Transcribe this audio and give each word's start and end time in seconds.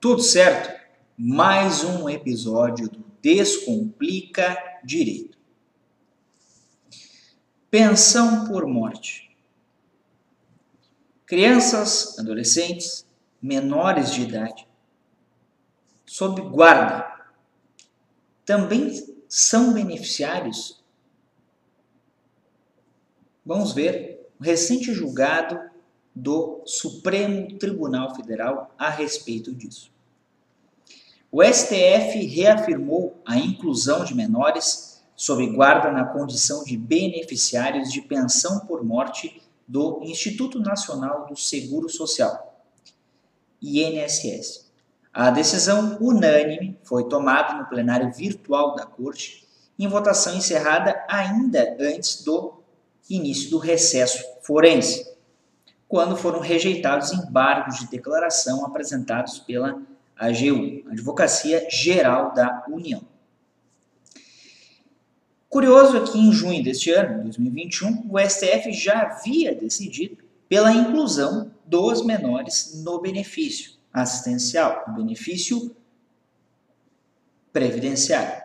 Tudo 0.00 0.22
certo? 0.22 0.80
Mais 1.14 1.84
um 1.84 2.08
episódio 2.08 2.88
do 2.88 3.04
Descomplica 3.20 4.56
Direito. 4.82 5.36
Pensão 7.70 8.46
por 8.46 8.66
morte. 8.66 9.36
Crianças, 11.26 12.18
adolescentes, 12.18 13.06
menores 13.42 14.14
de 14.14 14.22
idade, 14.22 14.66
sob 16.06 16.40
guarda, 16.48 17.26
também 18.46 19.22
são 19.28 19.74
beneficiários? 19.74 20.82
Vamos 23.44 23.74
ver 23.74 24.32
o 24.40 24.42
recente 24.42 24.94
julgado 24.94 25.60
do 26.14 26.62
Supremo 26.66 27.56
Tribunal 27.58 28.14
Federal 28.14 28.74
a 28.78 28.88
respeito 28.88 29.54
disso. 29.54 29.90
O 31.32 31.44
STF 31.44 32.26
reafirmou 32.26 33.20
a 33.24 33.36
inclusão 33.36 34.04
de 34.04 34.14
menores 34.14 35.00
sob 35.14 35.46
guarda 35.48 35.92
na 35.92 36.04
condição 36.04 36.64
de 36.64 36.76
beneficiários 36.76 37.92
de 37.92 38.02
pensão 38.02 38.60
por 38.66 38.82
morte 38.82 39.40
do 39.66 40.00
Instituto 40.02 40.58
Nacional 40.58 41.26
do 41.26 41.36
Seguro 41.36 41.88
Social, 41.88 42.60
INSS. 43.62 44.72
A 45.12 45.30
decisão 45.30 45.98
unânime 46.00 46.76
foi 46.82 47.08
tomada 47.08 47.54
no 47.54 47.68
plenário 47.68 48.12
virtual 48.12 48.74
da 48.74 48.84
Corte, 48.84 49.46
em 49.78 49.86
votação 49.86 50.36
encerrada 50.36 51.04
ainda 51.08 51.76
antes 51.78 52.24
do 52.24 52.60
início 53.08 53.50
do 53.50 53.58
recesso 53.58 54.24
forense 54.42 55.10
quando 55.90 56.16
foram 56.16 56.38
rejeitados 56.38 57.12
embargos 57.12 57.80
de 57.80 57.88
declaração 57.88 58.64
apresentados 58.64 59.40
pela 59.40 59.82
AGU, 60.20 60.84
Advocacia 60.90 61.66
Geral 61.70 62.34
da 62.34 62.62
União. 62.68 63.02
Curioso 65.48 65.96
é 65.96 66.04
que 66.04 66.18
em 66.18 66.30
junho 66.30 66.62
deste 66.62 66.90
ano, 66.90 67.24
2021, 67.24 68.06
o 68.10 68.18
STF 68.18 68.70
já 68.72 69.00
havia 69.00 69.54
decidido 69.54 70.18
pela 70.46 70.72
inclusão 70.72 71.50
dos 71.64 72.04
menores 72.04 72.82
no 72.84 73.00
benefício 73.00 73.72
assistencial, 73.92 74.84
no 74.88 74.94
benefício 74.94 75.74
previdenciário. 77.50 78.42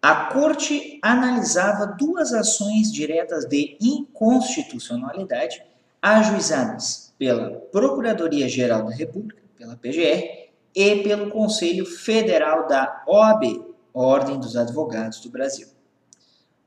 A 0.00 0.32
Corte 0.32 0.98
analisava 1.02 1.86
duas 1.86 2.32
ações 2.32 2.90
diretas 2.90 3.44
de 3.44 3.76
inconstitucionalidade 3.80 5.62
ajuizadas 6.00 7.12
pela 7.16 7.50
Procuradoria-Geral 7.70 8.86
da 8.86 8.94
República, 8.94 9.41
pela 9.62 9.76
PGR, 9.76 10.50
e 10.74 11.02
pelo 11.02 11.30
Conselho 11.30 11.86
Federal 11.86 12.66
da 12.66 13.04
OAB, 13.06 13.64
Ordem 13.94 14.40
dos 14.40 14.56
Advogados 14.56 15.20
do 15.20 15.30
Brasil. 15.30 15.68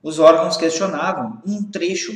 Os 0.01 0.19
órgãos 0.19 0.55
questionavam 0.55 1.41
um 1.45 1.63
trecho 1.69 2.13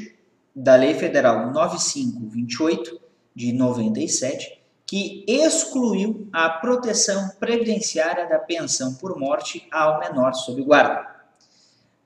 da 0.56 0.76
Lei 0.76 0.94
Federal 0.94 1.52
9528 1.52 3.02
de 3.36 3.52
97, 3.52 4.62
que 4.86 5.26
excluiu 5.28 6.28
a 6.32 6.50
proteção 6.50 7.30
previdenciária 7.40 8.28
da 8.30 8.40
pensão 8.40 8.94
por 8.94 9.18
morte 9.18 9.68
ao 9.72 10.00
menor 10.00 10.34
sob 10.34 10.62
guarda. 10.62 11.08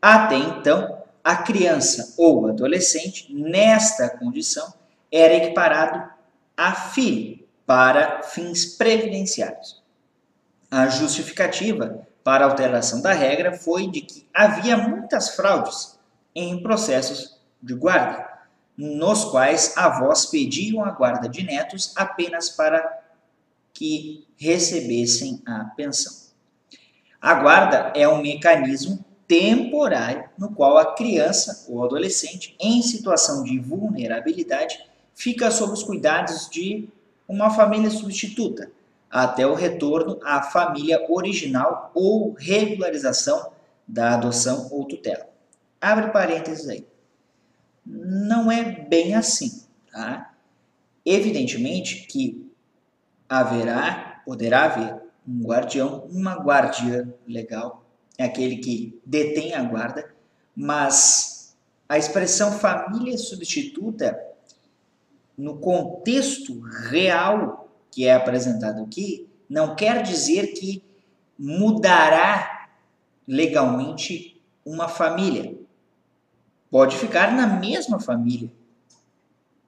Até 0.02 0.38
então, 0.38 1.03
a 1.24 1.36
criança 1.36 2.16
ou 2.18 2.48
adolescente, 2.48 3.34
nesta 3.34 4.09
condição, 4.18 4.74
era 5.12 5.36
equiparado 5.36 6.09
a 6.56 6.74
filho 6.74 7.43
para 7.66 8.24
fins 8.24 8.66
previdenciários. 8.66 9.81
A 10.69 10.88
justificativa 10.88 12.07
para 12.24 12.46
a 12.46 12.50
alteração 12.50 13.01
da 13.01 13.13
regra 13.13 13.53
foi 13.53 13.90
de 13.90 14.01
que 14.01 14.28
havia 14.34 14.78
muitas 14.78 15.35
fraudes 15.35 16.00
em 16.35 16.62
processos 16.63 17.40
de 17.62 17.74
guarda, 17.75 18.28
nos 18.75 19.25
quais 19.25 19.78
avós 19.78 20.25
pediam 20.25 20.84
a 20.84 20.91
guarda 20.91 21.29
de 21.29 21.44
netos 21.44 21.94
apenas 21.96 22.50
para 22.50 23.01
que 23.74 24.28
recebessem 24.38 25.41
a 25.45 25.66
pensão. 25.75 26.13
A 27.22 27.35
guarda 27.35 27.94
é 27.95 28.07
um 28.07 28.22
mecanismo 28.22 29.03
temporário 29.28 30.30
no 30.38 30.53
qual 30.53 30.78
a 30.78 30.94
criança 30.94 31.66
ou 31.69 31.84
adolescente 31.84 32.56
em 32.59 32.81
situação 32.81 33.44
de 33.44 33.57
vulnerabilidade 33.59 34.78
fica 35.16 35.50
sob 35.50 35.74
os 35.74 35.84
cuidados 35.84 36.50
de 36.50 36.90
uma 37.28 37.50
família 37.50 37.90
substituta, 37.90 38.72
até 39.10 39.46
o 39.46 39.54
retorno 39.54 40.20
à 40.24 40.42
família 40.42 41.06
original 41.10 41.92
ou 41.94 42.34
regularização 42.34 43.52
da 43.88 44.16
adoção 44.16 44.68
ou 44.72 44.86
tutela. 44.86 45.28
Abre 45.80 46.12
parênteses 46.12 46.68
aí. 46.68 46.88
Não 47.86 48.52
é 48.52 48.64
bem 48.64 49.14
assim, 49.14 49.64
tá? 49.92 50.34
Evidentemente 51.06 52.08
que 52.08 52.50
haverá, 53.28 54.22
poderá 54.26 54.66
haver 54.66 55.02
um 55.28 55.44
guardião, 55.44 56.08
uma 56.10 56.36
guardiã 56.36 57.14
legal, 57.28 57.86
é 58.18 58.26
aquele 58.26 58.58
que 58.58 59.00
detém 59.06 59.54
a 59.54 59.64
guarda, 59.64 60.14
mas 60.56 61.56
a 61.88 61.98
expressão 61.98 62.52
família 62.52 63.18
substituta 63.18 64.20
no 65.38 65.58
contexto 65.58 66.60
real 66.62 67.70
que 67.92 68.08
é 68.08 68.14
apresentado 68.14 68.82
aqui, 68.82 69.28
não 69.50 69.76
quer 69.76 70.02
dizer 70.02 70.54
que 70.54 70.84
mudará 71.38 72.70
legalmente 73.28 74.42
uma 74.66 74.88
família. 74.88 75.56
Pode 76.72 76.98
ficar 76.98 77.32
na 77.32 77.46
mesma 77.46 78.00
família 78.00 78.52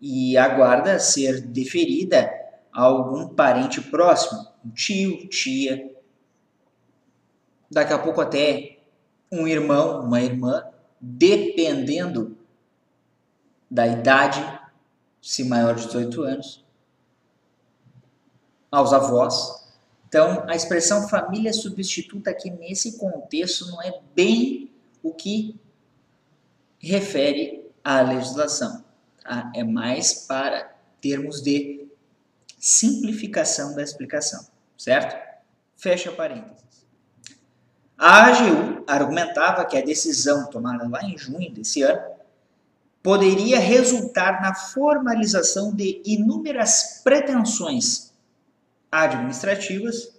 e 0.02 0.38
a 0.38 0.48
guarda 0.48 1.00
ser 1.00 1.42
deferida 1.42 2.32
a 2.74 2.82
algum 2.82 3.30
parente 3.30 3.80
próximo, 3.80 4.48
um 4.66 4.70
tio, 4.72 5.28
tia, 5.30 5.92
daqui 7.70 7.94
a 7.94 8.00
pouco 8.00 8.22
até 8.22 8.80
um 9.32 9.48
irmão, 9.48 10.02
uma 10.02 10.22
irmã, 10.22 10.64
dependendo 11.00 12.38
da 13.70 13.88
idade 13.88 14.44
se 15.26 15.44
maior 15.44 15.74
de 15.74 15.88
18 15.88 16.22
anos, 16.22 16.64
aos 18.70 18.94
avós. 18.94 19.66
Então, 20.08 20.48
a 20.48 20.56
expressão 20.56 21.10
família 21.10 21.52
substituta 21.52 22.30
aqui 22.30 22.52
nesse 22.52 23.00
contexto 23.00 23.66
não 23.72 23.82
é 23.82 24.00
bem 24.14 24.72
o 25.02 25.12
que 25.12 25.60
refere 26.78 27.68
à 27.84 28.02
legislação. 28.02 28.86
Tá? 29.24 29.52
É 29.56 29.64
mais 29.64 30.14
para 30.28 30.72
termos 31.02 31.42
de 31.42 31.88
simplificação 32.60 33.74
da 33.74 33.82
explicação, 33.82 34.46
certo? 34.78 35.16
Fecha 35.76 36.12
parênteses. 36.12 36.86
A 37.98 38.28
AGU 38.28 38.84
argumentava 38.86 39.66
que 39.66 39.76
a 39.76 39.82
decisão 39.82 40.52
tomada 40.52 40.88
lá 40.88 41.04
em 41.04 41.18
junho 41.18 41.52
desse 41.52 41.82
ano 41.82 42.15
poderia 43.06 43.60
resultar 43.60 44.42
na 44.42 44.56
formalização 44.56 45.72
de 45.72 46.02
inúmeras 46.04 47.02
pretensões 47.04 48.12
administrativas 48.92 50.12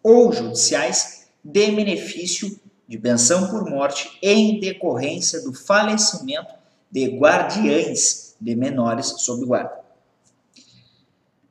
ou 0.00 0.32
judiciais 0.32 1.26
de 1.42 1.72
benefício 1.72 2.56
de 2.86 2.96
pensão 2.98 3.48
por 3.50 3.68
morte 3.68 4.16
em 4.22 4.60
decorrência 4.60 5.42
do 5.42 5.52
falecimento 5.52 6.54
de 6.88 7.18
guardiães 7.18 8.36
de 8.40 8.54
menores 8.54 9.06
sob 9.18 9.44
guarda. 9.44 9.80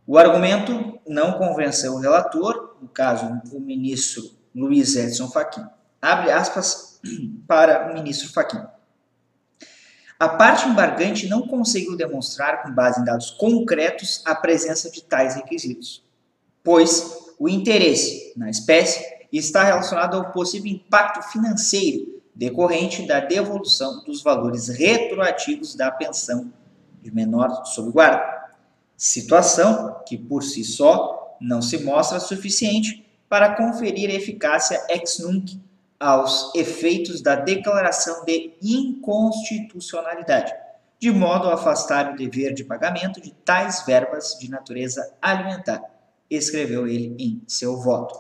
O 0.08 0.18
argumento 0.18 0.98
não 1.06 1.34
convenceu 1.34 1.96
o 1.96 2.00
relator, 2.00 2.78
no 2.82 2.88
caso 2.88 3.26
o 3.52 3.60
ministro 3.60 4.32
Luiz 4.56 4.96
Edson 4.96 5.28
Fachin. 5.28 5.66
Abre 6.02 6.32
aspas 6.32 7.02
para 7.46 7.92
o 7.92 7.96
ministro 7.96 8.32
Fachin. 8.32 8.64
A 10.24 10.30
parte 10.30 10.70
embargante 10.70 11.28
não 11.28 11.46
conseguiu 11.46 11.98
demonstrar, 11.98 12.64
com 12.64 12.72
base 12.72 13.02
em 13.02 13.04
dados 13.04 13.30
concretos, 13.32 14.22
a 14.24 14.34
presença 14.34 14.90
de 14.90 15.04
tais 15.04 15.36
requisitos. 15.36 16.02
pois 16.64 17.34
o 17.38 17.50
interesse 17.50 18.32
na 18.38 18.50
espécie 18.50 19.04
está 19.34 19.66
relacionado 19.66 20.16
ao 20.16 20.32
possível 20.32 20.72
impacto 20.72 21.22
financeiro 21.30 22.22
decorrente 22.34 23.06
da 23.06 23.20
devolução 23.20 24.02
dos 24.06 24.24
valores 24.24 24.70
retroativos 24.70 25.76
da 25.76 25.92
pensão 25.92 26.54
de 27.02 27.14
menor 27.14 27.66
sob 27.66 27.92
guarda, 27.92 28.50
situação 28.96 30.04
que 30.08 30.18
por 30.18 30.42
si 30.42 30.64
só 30.64 31.36
não 31.42 31.62
se 31.62 31.80
mostra 31.84 32.22
suficiente 32.22 33.06
para 33.28 33.58
conferir 33.58 34.10
eficácia 34.10 34.82
ex 34.88 35.20
nunc 35.20 35.60
aos 36.04 36.54
efeitos 36.54 37.22
da 37.22 37.36
declaração 37.36 38.26
de 38.26 38.54
inconstitucionalidade, 38.62 40.54
de 41.00 41.10
modo 41.12 41.48
a 41.50 41.54
afastar 41.54 42.12
o 42.12 42.18
dever 42.18 42.54
de 42.54 42.66
pagamento 42.66 43.22
de 43.22 43.32
tais 43.46 43.86
verbas 43.86 44.38
de 44.38 44.50
natureza 44.52 45.16
alimentar, 45.22 45.82
escreveu 46.30 46.86
ele 46.88 47.16
em 47.18 47.42
seu 47.48 47.78
voto. 47.78 48.20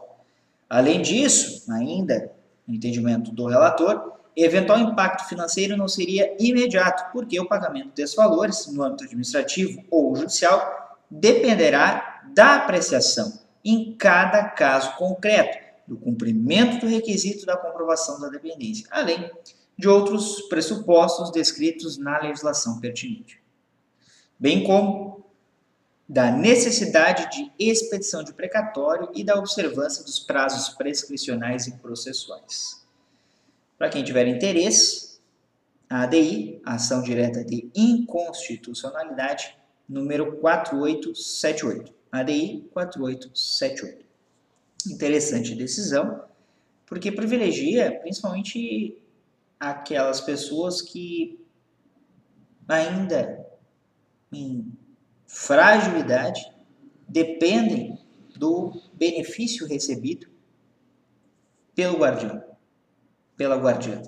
Além 0.69 1.01
disso, 1.01 1.69
ainda, 1.71 2.31
no 2.65 2.73
entendimento 2.73 3.31
do 3.31 3.47
relator, 3.47 4.13
eventual 4.33 4.79
impacto 4.79 5.27
financeiro 5.27 5.75
não 5.75 5.89
seria 5.89 6.33
imediato, 6.39 7.11
porque 7.11 7.37
o 7.37 7.47
pagamento 7.47 7.91
desses 7.93 8.15
valores, 8.15 8.65
no 8.67 8.81
âmbito 8.81 9.03
administrativo 9.03 9.83
ou 9.91 10.15
judicial, 10.15 10.97
dependerá 11.11 12.21
da 12.33 12.55
apreciação 12.55 13.43
em 13.63 13.93
cada 13.97 14.45
caso 14.45 14.95
concreto, 14.95 15.62
do 15.87 15.97
cumprimento 15.97 16.79
do 16.79 16.87
requisito 16.87 17.45
da 17.45 17.57
comprovação 17.57 18.19
da 18.19 18.29
dependência, 18.29 18.87
além 18.89 19.31
de 19.77 19.87
outros 19.87 20.41
pressupostos 20.43 21.31
descritos 21.31 21.97
na 21.97 22.19
legislação 22.21 22.79
pertinente, 22.79 23.41
bem 24.39 24.63
como 24.63 25.25
da 26.07 26.31
necessidade 26.31 27.29
de 27.31 27.51
expedição 27.57 28.23
de 28.23 28.33
precatório 28.33 29.09
e 29.13 29.23
da 29.23 29.35
observância 29.35 30.03
dos 30.03 30.19
prazos 30.19 30.69
prescricionais 30.75 31.65
e 31.67 31.71
processuais. 31.77 32.85
Para 33.77 33.89
quem 33.89 34.03
tiver 34.03 34.27
interesse, 34.27 35.19
a 35.89 36.03
ADI, 36.03 36.61
Ação 36.65 37.01
Direta 37.01 37.43
de 37.43 37.69
Inconstitucionalidade, 37.75 39.57
número 39.87 40.37
4878. 40.37 41.93
ADI 42.11 42.69
4878. 42.71 44.05
Interessante 44.87 45.55
decisão, 45.55 46.23
porque 46.85 47.11
privilegia 47.11 47.99
principalmente 48.01 48.97
aquelas 49.59 50.21
pessoas 50.21 50.81
que 50.81 51.39
ainda 52.67 53.45
em 54.31 54.71
fragilidade 55.25 56.41
dependem 57.07 57.99
do 58.35 58.81
benefício 58.93 59.67
recebido 59.67 60.27
pelo 61.75 61.97
guardião 61.97 62.53
pela 63.35 63.57
guardiã. 63.57 64.01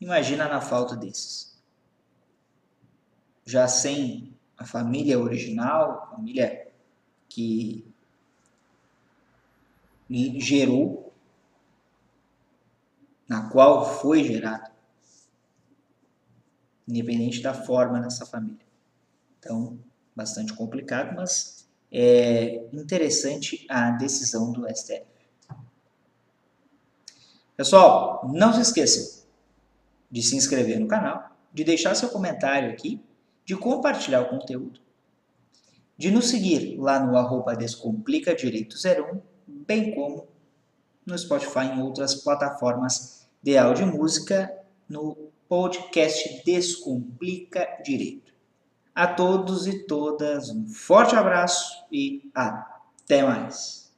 Imagina 0.00 0.48
na 0.48 0.60
falta 0.60 0.96
desses. 0.96 1.60
Já 3.44 3.66
sem 3.68 4.34
a 4.56 4.64
família 4.64 5.18
original, 5.18 6.08
família 6.10 6.72
que 7.28 7.89
gerou, 10.10 11.12
na 13.28 13.48
qual 13.48 14.00
foi 14.00 14.24
gerado, 14.24 14.70
independente 16.88 17.40
da 17.40 17.54
forma 17.54 18.00
dessa 18.00 18.26
família. 18.26 18.66
Então, 19.38 19.78
bastante 20.14 20.52
complicado, 20.52 21.14
mas 21.14 21.68
é 21.92 22.66
interessante 22.72 23.64
a 23.68 23.92
decisão 23.92 24.52
do 24.52 24.66
STF. 24.68 25.06
Pessoal, 27.56 28.28
não 28.32 28.52
se 28.52 28.62
esqueçam 28.62 29.24
de 30.10 30.22
se 30.22 30.34
inscrever 30.34 30.80
no 30.80 30.88
canal, 30.88 31.30
de 31.52 31.62
deixar 31.62 31.94
seu 31.94 32.08
comentário 32.08 32.70
aqui, 32.70 33.00
de 33.44 33.56
compartilhar 33.56 34.22
o 34.22 34.28
conteúdo, 34.28 34.80
de 35.96 36.10
nos 36.10 36.28
seguir 36.28 36.76
lá 36.78 36.98
no 36.98 37.16
arroba 37.16 37.54
Descomplica 37.54 38.34
Direito 38.34 38.76
01, 38.76 39.20
bem 39.66 39.94
como 39.94 40.28
no 41.04 41.18
Spotify 41.18 41.66
e 41.66 41.78
em 41.78 41.82
outras 41.82 42.14
plataformas 42.14 43.28
de 43.42 43.56
áudio 43.56 43.86
e 43.86 43.90
música 43.90 44.52
no 44.88 45.16
podcast 45.48 46.42
Descomplica 46.44 47.66
Direito. 47.84 48.32
A 48.94 49.06
todos 49.06 49.66
e 49.66 49.86
todas 49.86 50.50
um 50.50 50.68
forte 50.68 51.16
abraço 51.16 51.86
e 51.90 52.30
até 52.34 53.22
mais. 53.22 53.90